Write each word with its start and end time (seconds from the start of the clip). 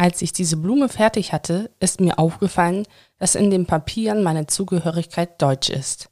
Als 0.00 0.22
ich 0.22 0.32
diese 0.32 0.56
Blume 0.56 0.88
fertig 0.88 1.34
hatte, 1.34 1.70
ist 1.78 2.00
mir 2.00 2.18
aufgefallen, 2.18 2.86
dass 3.18 3.34
in 3.34 3.50
den 3.50 3.66
Papieren 3.66 4.22
meine 4.22 4.46
Zugehörigkeit 4.46 5.42
deutsch 5.42 5.68
ist. 5.68 6.08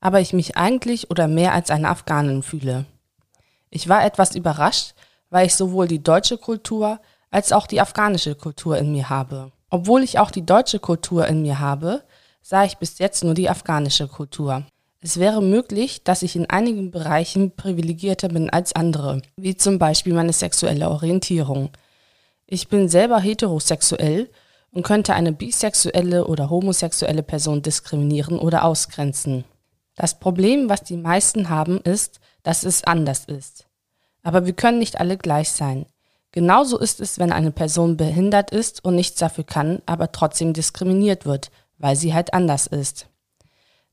Aber 0.00 0.20
ich 0.20 0.32
mich 0.32 0.56
eigentlich 0.56 1.10
oder 1.10 1.28
mehr 1.28 1.52
als 1.52 1.70
eine 1.70 1.90
Afghanin 1.90 2.42
fühle. 2.42 2.86
Ich 3.68 3.90
war 3.90 4.06
etwas 4.06 4.36
überrascht, 4.36 4.94
weil 5.28 5.44
ich 5.44 5.54
sowohl 5.54 5.86
die 5.86 6.02
deutsche 6.02 6.38
Kultur 6.38 6.98
als 7.30 7.52
auch 7.52 7.66
die 7.66 7.82
afghanische 7.82 8.36
Kultur 8.36 8.78
in 8.78 8.90
mir 8.90 9.10
habe. 9.10 9.52
Obwohl 9.68 10.02
ich 10.02 10.18
auch 10.18 10.30
die 10.30 10.46
deutsche 10.46 10.78
Kultur 10.78 11.26
in 11.26 11.42
mir 11.42 11.58
habe, 11.58 12.04
sah 12.40 12.64
ich 12.64 12.78
bis 12.78 12.98
jetzt 12.98 13.22
nur 13.22 13.34
die 13.34 13.50
afghanische 13.50 14.08
Kultur. 14.08 14.64
Es 15.02 15.20
wäre 15.20 15.42
möglich, 15.42 16.02
dass 16.04 16.22
ich 16.22 16.36
in 16.36 16.48
einigen 16.48 16.90
Bereichen 16.90 17.54
privilegierter 17.54 18.28
bin 18.28 18.48
als 18.48 18.74
andere, 18.74 19.20
wie 19.36 19.58
zum 19.58 19.78
Beispiel 19.78 20.14
meine 20.14 20.32
sexuelle 20.32 20.88
Orientierung. 20.88 21.68
Ich 22.48 22.68
bin 22.68 22.88
selber 22.88 23.18
heterosexuell 23.18 24.30
und 24.70 24.84
könnte 24.84 25.14
eine 25.14 25.32
bisexuelle 25.32 26.28
oder 26.28 26.48
homosexuelle 26.48 27.24
Person 27.24 27.60
diskriminieren 27.60 28.38
oder 28.38 28.64
ausgrenzen. 28.64 29.44
Das 29.96 30.20
Problem, 30.20 30.68
was 30.68 30.84
die 30.84 30.96
meisten 30.96 31.48
haben, 31.48 31.80
ist, 31.80 32.20
dass 32.44 32.62
es 32.62 32.84
anders 32.84 33.24
ist. 33.24 33.66
Aber 34.22 34.46
wir 34.46 34.52
können 34.52 34.78
nicht 34.78 35.00
alle 35.00 35.16
gleich 35.16 35.50
sein. 35.50 35.86
Genauso 36.30 36.78
ist 36.78 37.00
es, 37.00 37.18
wenn 37.18 37.32
eine 37.32 37.50
Person 37.50 37.96
behindert 37.96 38.52
ist 38.52 38.84
und 38.84 38.94
nichts 38.94 39.18
dafür 39.18 39.44
kann, 39.44 39.82
aber 39.86 40.12
trotzdem 40.12 40.52
diskriminiert 40.52 41.26
wird, 41.26 41.50
weil 41.78 41.96
sie 41.96 42.14
halt 42.14 42.32
anders 42.32 42.68
ist. 42.68 43.08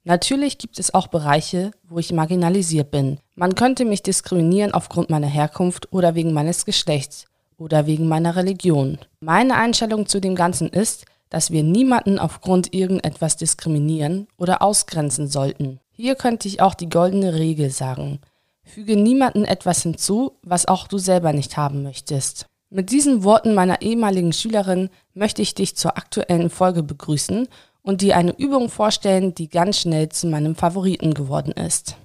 Natürlich 0.04 0.60
gibt 0.60 0.78
es 0.78 0.94
auch 0.94 1.08
Bereiche, 1.08 1.72
wo 1.84 1.98
ich 1.98 2.12
marginalisiert 2.12 2.92
bin. 2.92 3.20
Man 3.36 3.56
könnte 3.56 3.86
mich 3.86 4.04
diskriminieren 4.04 4.74
aufgrund 4.74 5.10
meiner 5.10 5.28
Herkunft 5.28 5.92
oder 5.92 6.14
wegen 6.14 6.34
meines 6.34 6.66
Geschlechts 6.66 7.26
oder 7.58 7.86
wegen 7.86 8.08
meiner 8.08 8.36
Religion. 8.36 8.98
Meine 9.20 9.56
Einstellung 9.56 10.06
zu 10.08 10.20
dem 10.20 10.36
Ganzen 10.36 10.70
ist, 10.70 11.06
dass 11.30 11.52
wir 11.52 11.64
niemanden 11.64 12.20
aufgrund 12.20 12.74
irgendetwas 12.74 13.38
diskriminieren 13.38 14.28
oder 14.38 14.62
ausgrenzen 14.62 15.28
sollten. 15.28 15.80
Hier 15.92 16.16
könnte 16.16 16.48
ich 16.48 16.62
auch 16.62 16.76
die 16.76 16.90
goldene 16.90 17.34
Regel 17.34 17.70
sagen. 17.70 18.20
Füge 18.64 18.96
niemanden 18.96 19.46
etwas 19.46 19.84
hinzu, 19.84 20.34
was 20.42 20.68
auch 20.68 20.88
du 20.88 20.98
selber 20.98 21.34
nicht 21.34 21.58
haben 21.58 21.84
möchtest. 21.84 22.48
Mit 22.70 22.92
diesen 22.92 23.24
Worten 23.24 23.54
meiner 23.54 23.82
ehemaligen 23.82 24.34
Schülerin 24.34 24.90
möchte 25.14 25.42
ich 25.42 25.54
dich 25.54 25.76
zur 25.76 25.98
aktuellen 25.98 26.50
Folge 26.50 26.82
begrüßen 26.82 27.48
und 27.84 28.02
dir 28.02 28.18
eine 28.18 28.36
Übung 28.38 28.70
vorstellen, 28.70 29.36
die 29.36 29.50
ganz 29.50 29.78
schnell 29.78 30.10
zu 30.10 30.28
meinem 30.28 30.56
Favoriten 30.56 31.14
geworden 31.14 31.52
ist. 31.52 31.98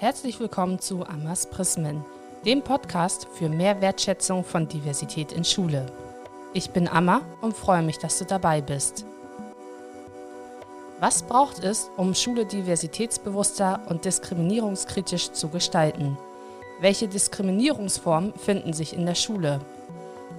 Herzlich 0.00 0.38
willkommen 0.38 0.78
zu 0.78 1.04
Amas 1.04 1.50
Prismen, 1.50 2.04
dem 2.46 2.62
Podcast 2.62 3.26
für 3.34 3.48
mehr 3.48 3.80
Wertschätzung 3.80 4.44
von 4.44 4.68
Diversität 4.68 5.32
in 5.32 5.42
Schule. 5.44 5.86
Ich 6.54 6.70
bin 6.70 6.86
Amma 6.86 7.22
und 7.40 7.56
freue 7.56 7.82
mich, 7.82 7.98
dass 7.98 8.16
du 8.16 8.24
dabei 8.24 8.60
bist. 8.60 9.04
Was 11.00 11.24
braucht 11.24 11.64
es, 11.64 11.90
um 11.96 12.14
Schule 12.14 12.46
diversitätsbewusster 12.46 13.80
und 13.88 14.04
diskriminierungskritisch 14.04 15.32
zu 15.32 15.48
gestalten? 15.48 16.16
Welche 16.78 17.08
Diskriminierungsformen 17.08 18.34
finden 18.34 18.74
sich 18.74 18.94
in 18.94 19.04
der 19.04 19.16
Schule? 19.16 19.60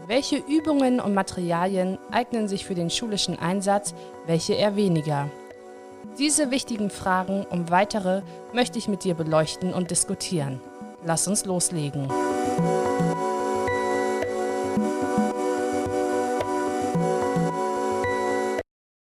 Welche 0.07 0.37
Übungen 0.37 1.01
und 1.01 1.13
Materialien 1.13 1.97
eignen 2.11 2.47
sich 2.47 2.65
für 2.65 2.75
den 2.75 2.89
schulischen 2.89 3.37
Einsatz, 3.37 3.93
welche 4.25 4.53
eher 4.53 4.77
weniger? 4.77 5.29
Diese 6.17 6.51
wichtigen 6.51 6.89
Fragen 6.89 7.45
und 7.45 7.71
weitere 7.71 8.21
möchte 8.53 8.77
ich 8.77 8.87
mit 8.87 9.03
dir 9.03 9.15
beleuchten 9.15 9.73
und 9.73 9.91
diskutieren. 9.91 10.59
Lass 11.05 11.27
uns 11.27 11.45
loslegen. 11.45 12.09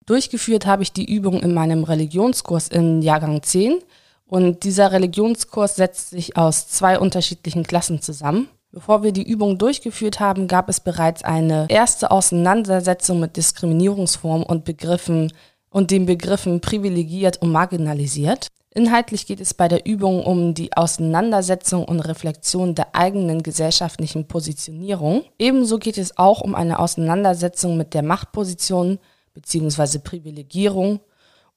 Durchgeführt 0.07 0.67
habe 0.67 0.85
ich 0.85 0.93
die 0.93 1.13
Übung 1.13 1.41
in 1.41 1.53
meinem 1.53 1.83
Religionskurs 1.85 2.69
im 2.69 3.03
Jahrgang 3.03 3.43
10 3.43 3.79
und 4.27 4.65
dieser 4.65 4.93
Religionskurs 4.93 5.77
setzt 5.77 6.11
sich 6.11 6.37
aus 6.37 6.69
zwei 6.69 6.99
unterschiedlichen 6.99 7.65
Klassen 7.65 8.01
zusammen. 8.01 8.49
Bevor 8.73 9.03
wir 9.03 9.13
die 9.13 9.29
Übung 9.29 9.59
durchgeführt 9.59 10.21
haben, 10.21 10.49
gab 10.49 10.69
es 10.69 10.81
bereits 10.81 11.25
eine 11.25 11.67
erste 11.69 12.11
Auseinandersetzung 12.11 13.21
mit 13.21 13.37
Diskriminierungsformen 13.37 14.47
und 14.47 14.65
Begriffen 14.65 15.33
und 15.77 15.91
den 15.91 16.07
Begriffen 16.07 16.63
privilegiert 16.63 17.43
und 17.43 17.53
marginalisiert. 17.53 18.49
Inhaltlich 18.75 19.27
geht 19.27 19.43
es 19.43 19.53
bei 19.53 19.69
der 19.69 19.85
Übung 19.85 20.25
um 20.25 20.55
die 20.55 20.75
Auseinandersetzung 20.75 21.85
und 21.85 22.01
Reflexion 22.01 22.75
der 22.75 22.95
eigenen 22.95 23.43
gesellschaftlichen 23.43 24.27
Positionierung. 24.27 25.25
Ebenso 25.39 25.77
geht 25.77 25.99
es 25.99 26.17
auch 26.17 26.41
um 26.41 26.55
eine 26.55 26.79
Auseinandersetzung 26.79 27.77
mit 27.77 27.93
der 27.93 28.03
Machtposition 28.03 28.99
bzw. 29.35 29.99
Privilegierung 29.99 31.01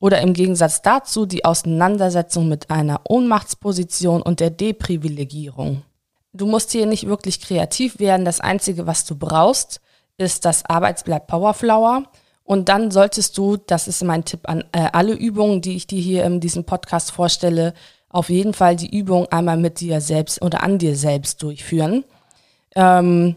oder 0.01 0.19
im 0.19 0.33
Gegensatz 0.33 0.81
dazu 0.81 1.25
die 1.25 1.45
Auseinandersetzung 1.45 2.49
mit 2.49 2.69
einer 2.69 2.99
Ohnmachtsposition 3.07 4.21
und 4.21 4.41
der 4.41 4.49
Deprivilegierung. 4.49 5.83
Du 6.33 6.45
musst 6.45 6.73
hier 6.73 6.87
nicht 6.87 7.07
wirklich 7.07 7.39
kreativ 7.39 7.99
werden. 7.99 8.25
Das 8.25 8.41
Einzige, 8.41 8.85
was 8.85 9.05
du 9.05 9.15
brauchst, 9.15 9.79
ist 10.17 10.43
das 10.43 10.65
Arbeitsblatt 10.65 11.25
Powerflower 11.27 12.03
und 12.49 12.67
dann 12.67 12.89
solltest 12.89 13.37
du, 13.37 13.57
das 13.57 13.87
ist 13.87 14.03
mein 14.03 14.25
Tipp 14.25 14.49
an 14.49 14.63
äh, 14.71 14.89
alle 14.91 15.13
Übungen, 15.13 15.61
die 15.61 15.75
ich 15.75 15.85
dir 15.85 16.01
hier 16.01 16.23
in 16.25 16.39
diesem 16.39 16.63
Podcast 16.63 17.11
vorstelle, 17.11 17.75
auf 18.09 18.31
jeden 18.31 18.55
Fall 18.55 18.75
die 18.75 18.89
Übung 18.97 19.27
einmal 19.27 19.55
mit 19.55 19.79
dir 19.79 20.01
selbst 20.01 20.41
oder 20.41 20.63
an 20.63 20.79
dir 20.79 20.95
selbst 20.95 21.43
durchführen. 21.43 22.05
Ähm, 22.75 23.35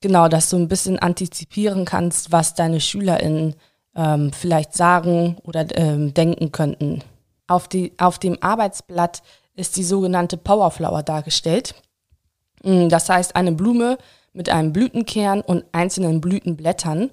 genau, 0.00 0.28
dass 0.28 0.50
du 0.50 0.56
ein 0.56 0.68
bisschen 0.68 1.00
antizipieren 1.00 1.84
kannst, 1.84 2.30
was 2.30 2.54
deine 2.54 2.80
SchülerInnen 2.80 3.56
ähm, 3.96 4.32
vielleicht 4.32 4.72
sagen 4.74 5.36
oder 5.42 5.66
ähm, 5.76 6.14
denken 6.14 6.52
könnten. 6.52 7.02
Auf, 7.48 7.66
die, 7.66 7.92
auf 7.98 8.20
dem 8.20 8.40
Arbeitsblatt 8.40 9.24
ist 9.56 9.76
die 9.76 9.84
sogenannte 9.84 10.36
Powerflower 10.36 11.02
dargestellt. 11.02 11.74
Mm, 12.62 12.88
das 12.88 13.08
heißt 13.08 13.34
eine 13.34 13.50
Blume 13.50 13.98
mit 14.32 14.48
einem 14.48 14.72
Blütenkern 14.72 15.40
und 15.40 15.64
einzelnen 15.72 16.20
Blütenblättern. 16.20 17.10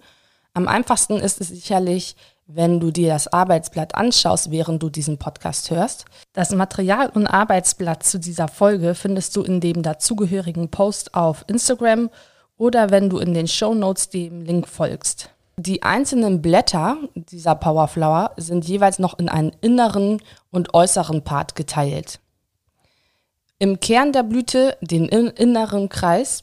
Am 0.54 0.68
einfachsten 0.68 1.18
ist 1.18 1.40
es 1.40 1.48
sicherlich, 1.48 2.16
wenn 2.46 2.80
du 2.80 2.92
dir 2.92 3.14
das 3.14 3.32
Arbeitsblatt 3.32 3.96
anschaust, 3.96 4.52
während 4.52 4.84
du 4.84 4.90
diesen 4.90 5.18
Podcast 5.18 5.72
hörst. 5.72 6.06
Das 6.34 6.54
Material 6.54 7.10
und 7.10 7.28
Arbeitsblatt 7.28 8.04
zu 8.04 8.20
dieser 8.20 8.50
Folge 8.50 8.94
findest 8.94 9.36
du 9.36 9.44
in 9.44 9.62
dem 9.62 9.82
dazugehörigen 9.82 10.70
Post 10.70 11.14
auf 11.14 11.46
Instagram 11.48 12.10
oder 12.58 12.90
wenn 12.90 13.10
du 13.10 13.20
in 13.20 13.34
den 13.34 13.48
Show 13.48 13.74
Notes 13.74 14.10
dem 14.10 14.42
Link 14.42 14.68
folgst. 14.68 15.30
Die 15.58 15.84
einzelnen 15.84 16.42
Blätter 16.42 16.98
dieser 17.16 17.56
Powerflower 17.56 18.32
sind 18.38 18.68
jeweils 18.68 19.00
noch 19.00 19.18
in 19.20 19.30
einen 19.30 19.52
inneren 19.62 20.22
und 20.50 20.74
äußeren 20.74 21.24
Part 21.24 21.56
geteilt. 21.56 22.20
Im 23.60 23.80
Kern 23.80 24.12
der 24.12 24.24
Blüte, 24.24 24.76
den 24.82 25.06
inneren 25.06 25.88
Kreis, 25.88 26.42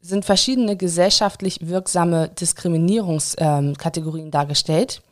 sind 0.00 0.24
verschiedene 0.24 0.76
gesellschaftlich 0.76 1.68
wirksame 1.68 2.28
Diskriminierungskategorien 2.28 4.26
ähm, 4.26 4.30
dargestellt. 4.30 5.02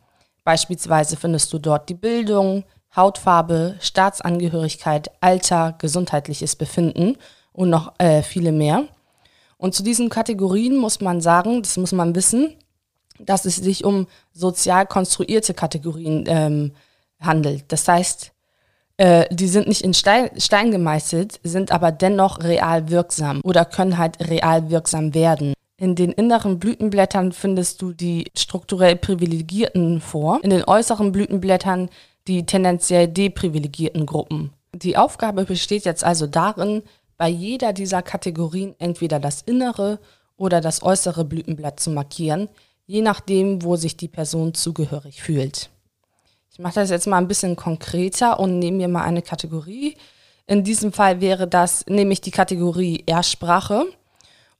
Beispielsweise 0.44 1.16
findest 1.16 1.52
du 1.52 1.58
dort 1.58 1.88
die 1.88 1.94
Bildung, 1.94 2.64
Hautfarbe, 2.96 3.76
Staatsangehörigkeit, 3.80 5.10
Alter, 5.20 5.74
gesundheitliches 5.78 6.56
Befinden 6.56 7.16
und 7.52 7.68
noch 7.70 7.92
äh, 7.98 8.22
viele 8.22 8.52
mehr. 8.52 8.84
Und 9.58 9.74
zu 9.74 9.82
diesen 9.82 10.08
Kategorien 10.08 10.76
muss 10.76 11.00
man 11.00 11.20
sagen, 11.20 11.62
das 11.62 11.76
muss 11.76 11.92
man 11.92 12.14
wissen, 12.14 12.54
dass 13.18 13.44
es 13.44 13.56
sich 13.56 13.84
um 13.84 14.06
sozial 14.32 14.86
konstruierte 14.86 15.52
Kategorien 15.52 16.24
ähm, 16.28 16.72
handelt. 17.20 17.64
Das 17.68 17.86
heißt, 17.86 18.32
äh, 18.98 19.26
die 19.30 19.48
sind 19.48 19.68
nicht 19.68 19.82
in 19.82 19.94
Stein, 19.94 20.28
Stein 20.38 20.70
gemeißelt, 20.70 21.40
sind 21.42 21.72
aber 21.72 21.92
dennoch 21.92 22.40
real 22.40 22.90
wirksam 22.90 23.40
oder 23.44 23.64
können 23.64 23.96
halt 23.96 24.28
real 24.28 24.70
wirksam 24.70 25.14
werden. 25.14 25.54
In 25.80 25.94
den 25.94 26.10
inneren 26.10 26.58
Blütenblättern 26.58 27.30
findest 27.32 27.80
du 27.80 27.92
die 27.92 28.26
strukturell 28.36 28.96
Privilegierten 28.96 30.00
vor, 30.00 30.40
in 30.42 30.50
den 30.50 30.64
äußeren 30.64 31.12
Blütenblättern 31.12 31.88
die 32.26 32.44
tendenziell 32.44 33.06
deprivilegierten 33.06 34.04
Gruppen. 34.04 34.52
Die 34.74 34.96
Aufgabe 34.96 35.44
besteht 35.44 35.84
jetzt 35.84 36.02
also 36.04 36.26
darin, 36.26 36.82
bei 37.16 37.28
jeder 37.28 37.72
dieser 37.72 38.02
Kategorien 38.02 38.74
entweder 38.78 39.20
das 39.20 39.42
innere 39.42 40.00
oder 40.36 40.60
das 40.60 40.82
äußere 40.82 41.24
Blütenblatt 41.24 41.80
zu 41.80 41.90
markieren, 41.90 42.48
je 42.86 43.02
nachdem, 43.02 43.62
wo 43.62 43.76
sich 43.76 43.96
die 43.96 44.08
Person 44.08 44.54
zugehörig 44.54 45.22
fühlt. 45.22 45.70
Ich 46.58 46.62
mache 46.64 46.80
das 46.80 46.90
jetzt 46.90 47.06
mal 47.06 47.18
ein 47.18 47.28
bisschen 47.28 47.54
konkreter 47.54 48.40
und 48.40 48.58
nehme 48.58 48.78
mir 48.78 48.88
mal 48.88 49.04
eine 49.04 49.22
Kategorie. 49.22 49.96
In 50.48 50.64
diesem 50.64 50.92
Fall 50.92 51.20
wäre 51.20 51.46
das, 51.46 51.86
nehme 51.86 52.12
ich 52.12 52.20
die 52.20 52.32
Kategorie 52.32 53.04
Ersprache. 53.06 53.84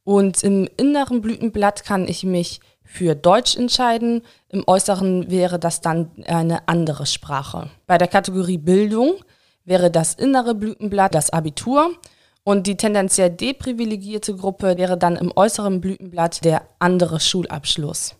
Und 0.04 0.44
im 0.44 0.68
inneren 0.76 1.20
Blütenblatt 1.20 1.84
kann 1.84 2.06
ich 2.06 2.22
mich 2.22 2.60
für 2.84 3.16
Deutsch 3.16 3.56
entscheiden. 3.56 4.22
Im 4.48 4.62
äußeren 4.64 5.28
wäre 5.28 5.58
das 5.58 5.80
dann 5.80 6.12
eine 6.24 6.68
andere 6.68 7.04
Sprache. 7.04 7.68
Bei 7.88 7.98
der 7.98 8.06
Kategorie 8.06 8.58
Bildung 8.58 9.16
wäre 9.64 9.90
das 9.90 10.14
innere 10.14 10.54
Blütenblatt 10.54 11.16
das 11.16 11.30
Abitur 11.30 11.90
Und 12.44 12.68
die 12.68 12.76
tendenziell 12.76 13.30
deprivilegierte 13.30 14.36
Gruppe 14.36 14.78
wäre 14.78 14.96
dann 14.96 15.16
im 15.16 15.32
äußeren 15.34 15.80
Blütenblatt 15.80 16.44
der 16.44 16.62
andere 16.78 17.18
Schulabschluss. 17.18 18.14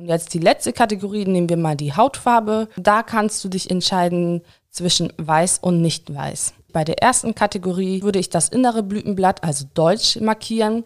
Und 0.00 0.06
jetzt 0.06 0.32
die 0.32 0.38
letzte 0.38 0.72
Kategorie, 0.72 1.26
nehmen 1.26 1.50
wir 1.50 1.58
mal 1.58 1.76
die 1.76 1.92
Hautfarbe. 1.92 2.68
Da 2.78 3.02
kannst 3.02 3.44
du 3.44 3.50
dich 3.50 3.70
entscheiden 3.70 4.40
zwischen 4.70 5.12
weiß 5.18 5.58
und 5.58 5.82
nicht 5.82 6.14
weiß. 6.14 6.54
Bei 6.72 6.84
der 6.84 7.02
ersten 7.02 7.34
Kategorie 7.34 8.00
würde 8.00 8.18
ich 8.18 8.30
das 8.30 8.48
innere 8.48 8.82
Blütenblatt, 8.82 9.44
also 9.44 9.66
Deutsch, 9.74 10.18
markieren. 10.18 10.84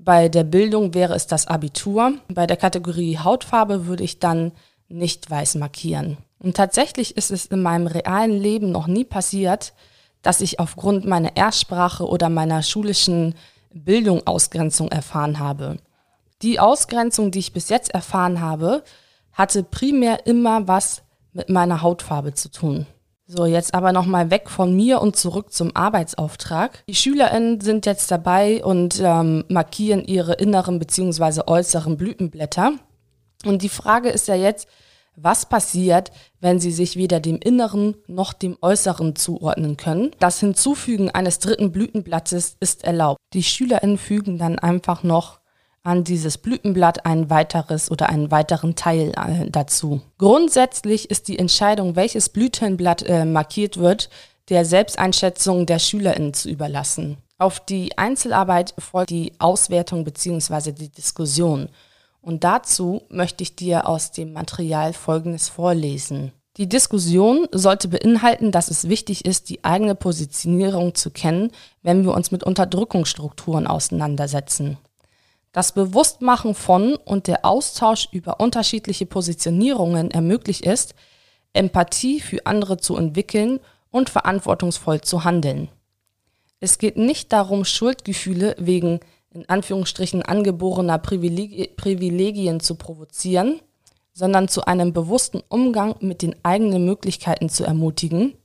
Bei 0.00 0.28
der 0.28 0.42
Bildung 0.42 0.94
wäre 0.94 1.14
es 1.14 1.28
das 1.28 1.46
Abitur. 1.46 2.14
Bei 2.26 2.48
der 2.48 2.56
Kategorie 2.56 3.18
Hautfarbe 3.18 3.86
würde 3.86 4.02
ich 4.02 4.18
dann 4.18 4.50
nicht 4.88 5.30
weiß 5.30 5.54
markieren. 5.54 6.16
Und 6.40 6.56
tatsächlich 6.56 7.16
ist 7.16 7.30
es 7.30 7.46
in 7.46 7.62
meinem 7.62 7.86
realen 7.86 8.36
Leben 8.36 8.72
noch 8.72 8.88
nie 8.88 9.04
passiert, 9.04 9.74
dass 10.22 10.40
ich 10.40 10.58
aufgrund 10.58 11.04
meiner 11.04 11.36
Erstsprache 11.36 12.04
oder 12.04 12.28
meiner 12.30 12.64
schulischen 12.64 13.36
Bildung 13.72 14.26
Ausgrenzung 14.26 14.88
erfahren 14.88 15.38
habe. 15.38 15.76
Die 16.42 16.60
Ausgrenzung, 16.60 17.30
die 17.30 17.38
ich 17.38 17.52
bis 17.52 17.68
jetzt 17.68 17.92
erfahren 17.92 18.40
habe, 18.40 18.82
hatte 19.32 19.62
primär 19.62 20.26
immer 20.26 20.68
was 20.68 21.02
mit 21.32 21.48
meiner 21.48 21.82
Hautfarbe 21.82 22.34
zu 22.34 22.50
tun. 22.50 22.86
So, 23.28 23.44
jetzt 23.44 23.74
aber 23.74 23.92
nochmal 23.92 24.30
weg 24.30 24.48
von 24.48 24.76
mir 24.76 25.00
und 25.00 25.16
zurück 25.16 25.52
zum 25.52 25.74
Arbeitsauftrag. 25.74 26.84
Die 26.88 26.94
SchülerInnen 26.94 27.60
sind 27.60 27.84
jetzt 27.84 28.10
dabei 28.10 28.64
und 28.64 29.00
ähm, 29.02 29.44
markieren 29.48 30.04
ihre 30.04 30.34
inneren 30.34 30.78
bzw. 30.78 31.42
äußeren 31.46 31.96
Blütenblätter. 31.96 32.74
Und 33.44 33.62
die 33.62 33.68
Frage 33.68 34.10
ist 34.10 34.28
ja 34.28 34.36
jetzt, 34.36 34.68
was 35.16 35.46
passiert, 35.46 36.12
wenn 36.40 36.60
sie 36.60 36.70
sich 36.70 36.96
weder 36.96 37.18
dem 37.18 37.38
Inneren 37.38 37.96
noch 38.06 38.32
dem 38.32 38.56
Äußeren 38.60 39.16
zuordnen 39.16 39.76
können. 39.76 40.12
Das 40.20 40.38
Hinzufügen 40.38 41.10
eines 41.10 41.38
dritten 41.40 41.72
Blütenblattes 41.72 42.56
ist 42.60 42.84
erlaubt. 42.84 43.18
Die 43.32 43.42
SchülerInnen 43.42 43.98
fügen 43.98 44.38
dann 44.38 44.58
einfach 44.58 45.02
noch 45.02 45.40
an 45.86 46.04
dieses 46.04 46.36
Blütenblatt 46.36 47.06
ein 47.06 47.30
weiteres 47.30 47.90
oder 47.90 48.08
einen 48.08 48.30
weiteren 48.30 48.74
Teil 48.74 49.12
äh, 49.16 49.48
dazu. 49.50 50.00
Grundsätzlich 50.18 51.10
ist 51.10 51.28
die 51.28 51.38
Entscheidung, 51.38 51.96
welches 51.96 52.28
Blütenblatt 52.28 53.02
äh, 53.02 53.24
markiert 53.24 53.76
wird, 53.78 54.10
der 54.48 54.64
Selbsteinschätzung 54.64 55.64
der 55.66 55.78
SchülerInnen 55.78 56.34
zu 56.34 56.50
überlassen. 56.50 57.18
Auf 57.38 57.60
die 57.60 57.96
Einzelarbeit 57.98 58.74
folgt 58.78 59.10
die 59.10 59.32
Auswertung 59.38 60.04
bzw. 60.04 60.72
die 60.72 60.88
Diskussion. 60.88 61.68
Und 62.20 62.42
dazu 62.44 63.02
möchte 63.08 63.42
ich 63.42 63.54
dir 63.54 63.88
aus 63.88 64.10
dem 64.10 64.32
Material 64.32 64.92
Folgendes 64.92 65.48
vorlesen. 65.48 66.32
Die 66.56 66.68
Diskussion 66.68 67.46
sollte 67.52 67.88
beinhalten, 67.88 68.50
dass 68.50 68.70
es 68.70 68.88
wichtig 68.88 69.26
ist, 69.26 69.50
die 69.50 69.62
eigene 69.62 69.94
Positionierung 69.94 70.94
zu 70.94 71.10
kennen, 71.10 71.52
wenn 71.82 72.04
wir 72.04 72.14
uns 72.14 72.30
mit 72.30 72.42
Unterdrückungsstrukturen 72.42 73.66
auseinandersetzen. 73.66 74.78
Das 75.56 75.72
Bewusstmachen 75.72 76.54
von 76.54 76.96
und 76.96 77.28
der 77.28 77.46
Austausch 77.46 78.08
über 78.12 78.40
unterschiedliche 78.40 79.06
Positionierungen 79.06 80.10
ermöglicht 80.10 80.66
ist, 80.66 80.94
Empathie 81.54 82.20
für 82.20 82.44
andere 82.44 82.76
zu 82.76 82.94
entwickeln 82.94 83.60
und 83.90 84.10
verantwortungsvoll 84.10 85.00
zu 85.00 85.24
handeln. 85.24 85.70
Es 86.60 86.76
geht 86.76 86.98
nicht 86.98 87.32
darum, 87.32 87.64
Schuldgefühle 87.64 88.54
wegen 88.58 89.00
in 89.30 89.48
Anführungsstrichen 89.48 90.22
angeborener 90.22 90.98
Privilegi 90.98 91.68
Privilegien 91.74 92.60
zu 92.60 92.74
provozieren, 92.74 93.62
sondern 94.12 94.48
zu 94.48 94.66
einem 94.66 94.92
bewussten 94.92 95.42
Umgang 95.48 95.94
mit 96.00 96.20
den 96.20 96.36
eigenen 96.42 96.84
Möglichkeiten 96.84 97.48
zu 97.48 97.64
ermutigen, 97.64 98.36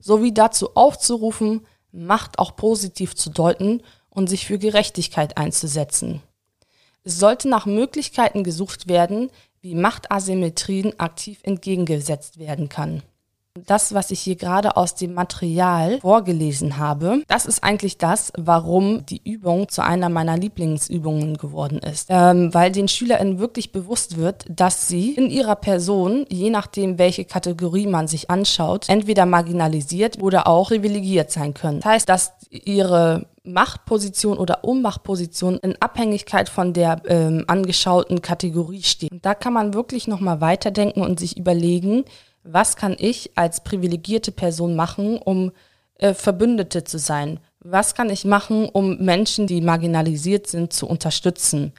sowie 0.00 0.32
dazu 0.32 0.74
aufzurufen, 0.74 1.66
Macht 1.90 2.38
auch 2.38 2.54
positiv 2.54 3.14
zu 3.14 3.30
deuten 3.30 3.82
und 4.18 4.28
sich 4.28 4.44
für 4.44 4.58
Gerechtigkeit 4.58 5.38
einzusetzen. 5.38 6.20
Es 7.04 7.18
sollte 7.18 7.48
nach 7.48 7.64
Möglichkeiten 7.64 8.42
gesucht 8.42 8.88
werden, 8.88 9.30
wie 9.60 9.74
Machtasymmetrien 9.74 10.98
aktiv 10.98 11.38
entgegengesetzt 11.44 12.38
werden 12.38 12.68
kann 12.68 13.02
das, 13.66 13.94
was 13.94 14.10
ich 14.10 14.20
hier 14.20 14.36
gerade 14.36 14.76
aus 14.76 14.94
dem 14.94 15.14
Material 15.14 16.00
vorgelesen 16.00 16.78
habe, 16.78 17.22
das 17.28 17.46
ist 17.46 17.64
eigentlich 17.64 17.98
das, 17.98 18.32
warum 18.36 19.04
die 19.06 19.20
Übung 19.24 19.68
zu 19.68 19.82
einer 19.82 20.08
meiner 20.08 20.36
Lieblingsübungen 20.36 21.36
geworden 21.36 21.78
ist. 21.78 22.08
Ähm, 22.10 22.52
weil 22.54 22.70
den 22.72 22.88
SchülerInnen 22.88 23.38
wirklich 23.38 23.72
bewusst 23.72 24.16
wird, 24.16 24.44
dass 24.48 24.88
sie 24.88 25.12
in 25.12 25.30
ihrer 25.30 25.56
Person, 25.56 26.26
je 26.28 26.50
nachdem, 26.50 26.98
welche 26.98 27.24
Kategorie 27.24 27.86
man 27.86 28.08
sich 28.08 28.30
anschaut, 28.30 28.88
entweder 28.88 29.26
marginalisiert 29.26 30.20
oder 30.22 30.46
auch 30.46 30.68
privilegiert 30.68 31.30
sein 31.30 31.54
können. 31.54 31.80
Das 31.80 31.92
heißt, 31.92 32.08
dass 32.08 32.32
ihre 32.50 33.26
Machtposition 33.48 34.38
oder 34.38 34.64
Ummachtposition 34.64 35.58
in 35.58 35.80
Abhängigkeit 35.80 36.48
von 36.48 36.72
der 36.72 37.02
ähm, 37.06 37.44
angeschauten 37.46 38.22
Kategorie 38.22 38.82
steht. 38.82 39.12
Und 39.12 39.24
da 39.24 39.34
kann 39.34 39.52
man 39.52 39.74
wirklich 39.74 40.06
nochmal 40.06 40.40
weiterdenken 40.40 41.02
und 41.02 41.18
sich 41.18 41.36
überlegen, 41.36 42.04
was 42.44 42.76
kann 42.76 42.96
ich 42.98 43.32
als 43.36 43.62
privilegierte 43.62 44.32
Person 44.32 44.76
machen, 44.76 45.18
um 45.18 45.52
äh, 45.98 46.14
Verbündete 46.14 46.84
zu 46.84 46.98
sein? 46.98 47.40
Was 47.60 47.94
kann 47.94 48.08
ich 48.08 48.24
machen, 48.24 48.68
um 48.68 48.98
Menschen, 48.98 49.46
die 49.46 49.60
marginalisiert 49.60 50.46
sind, 50.46 50.72
zu 50.72 50.86
unterstützen? 50.86 51.72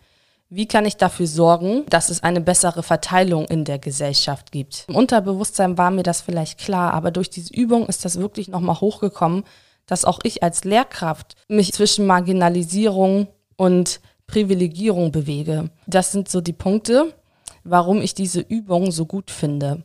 Wie 0.51 0.67
kann 0.67 0.85
ich 0.85 0.97
dafür 0.97 1.27
sorgen, 1.27 1.85
dass 1.89 2.09
es 2.09 2.23
eine 2.23 2.41
bessere 2.41 2.81
Verteilung 2.81 3.45
in 3.45 3.65
der 3.65 3.77
Gesellschaft 3.77 4.51
gibt? 4.51 4.85
Im 4.87 4.95
Unterbewusstsein 4.95 5.77
war 5.77 5.91
mir 5.91 6.03
das 6.03 6.21
vielleicht 6.21 6.59
klar, 6.59 6.93
aber 6.93 7.11
durch 7.11 7.29
diese 7.29 7.53
Übung 7.53 7.85
ist 7.85 8.03
das 8.03 8.19
wirklich 8.19 8.47
nochmal 8.47 8.81
hochgekommen, 8.81 9.43
dass 9.89 10.05
auch 10.05 10.19
ich 10.23 10.43
als 10.43 10.63
Lehrkraft 10.63 11.35
mich 11.47 11.73
zwischen 11.73 12.05
Marginalisierung 12.05 13.27
und 13.57 13.99
Privilegierung 14.27 15.11
bewege. 15.11 15.71
Das 15.87 16.11
sind 16.11 16.29
so 16.29 16.41
die 16.41 16.53
Punkte, 16.53 17.13
warum 17.63 17.99
ich 18.01 18.13
diese 18.13 18.39
Übung 18.39 18.91
so 18.91 19.07
gut 19.07 19.31
finde. 19.31 19.83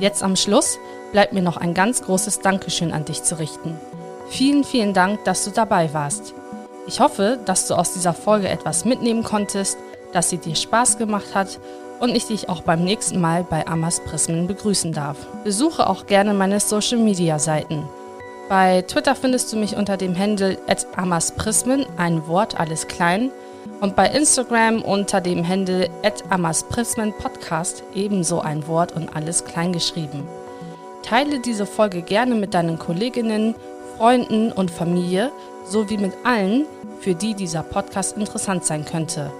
Jetzt 0.00 0.22
am 0.22 0.34
Schluss 0.34 0.78
bleibt 1.12 1.34
mir 1.34 1.42
noch 1.42 1.58
ein 1.58 1.74
ganz 1.74 2.02
großes 2.02 2.40
Dankeschön 2.40 2.92
an 2.92 3.04
dich 3.04 3.22
zu 3.22 3.38
richten. 3.38 3.78
Vielen, 4.30 4.64
vielen 4.64 4.94
Dank, 4.94 5.22
dass 5.24 5.44
du 5.44 5.50
dabei 5.50 5.92
warst. 5.92 6.34
Ich 6.86 7.00
hoffe, 7.00 7.38
dass 7.44 7.68
du 7.68 7.74
aus 7.74 7.92
dieser 7.92 8.14
Folge 8.14 8.48
etwas 8.48 8.86
mitnehmen 8.86 9.22
konntest, 9.22 9.76
dass 10.12 10.30
sie 10.30 10.38
dir 10.38 10.54
Spaß 10.54 10.96
gemacht 10.96 11.34
hat 11.34 11.60
und 12.00 12.14
ich 12.14 12.26
dich 12.26 12.48
auch 12.48 12.62
beim 12.62 12.84
nächsten 12.84 13.20
Mal 13.20 13.44
bei 13.44 13.66
Amas 13.66 14.00
Prismen 14.00 14.46
begrüßen 14.46 14.92
darf. 14.92 15.16
Besuche 15.44 15.88
auch 15.88 16.06
gerne 16.06 16.34
meine 16.34 16.60
Social 16.60 16.98
Media 16.98 17.38
Seiten. 17.38 17.84
Bei 18.48 18.82
Twitter 18.82 19.14
findest 19.14 19.52
du 19.52 19.56
mich 19.56 19.76
unter 19.76 19.96
dem 19.96 20.16
Handle 20.16 20.58
@amasprismen, 20.94 21.86
ein 21.96 22.28
Wort 22.28 22.60
alles 22.60 22.86
klein 22.86 23.30
und 23.80 23.96
bei 23.96 24.08
Instagram 24.08 24.82
unter 24.82 25.20
dem 25.20 25.46
Handle 25.46 25.90
@amasprismenpodcast 26.30 27.82
ebenso 27.94 28.40
ein 28.40 28.68
Wort 28.68 28.92
und 28.92 29.16
alles 29.16 29.44
klein 29.44 29.72
geschrieben. 29.72 30.28
Teile 31.02 31.40
diese 31.40 31.66
Folge 31.66 32.02
gerne 32.02 32.34
mit 32.34 32.54
deinen 32.54 32.78
Kolleginnen, 32.78 33.54
Freunden 33.96 34.52
und 34.52 34.70
Familie 34.70 35.32
sowie 35.68 35.98
mit 35.98 36.12
allen, 36.24 36.66
für 37.00 37.14
die 37.14 37.34
dieser 37.34 37.62
Podcast 37.62 38.16
interessant 38.16 38.64
sein 38.64 38.84
könnte, 38.84 39.30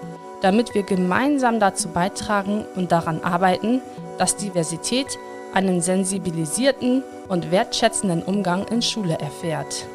damit 0.43 0.75
wir 0.75 0.83
gemeinsam 0.83 1.61
dazu 1.61 1.89
beitragen 1.89 2.65
und 2.75 2.93
daran 2.93 3.23
arbeiten, 3.23 3.83
dass 4.19 4.37
Diversität 4.37 5.19
einen 5.55 5.81
sensibilisierten 5.81 7.03
und 7.29 7.51
wertschätzenden 7.51 8.23
Umgang 8.23 8.67
in 8.69 8.83
Schule 8.83 9.19
erfährt. 9.19 9.87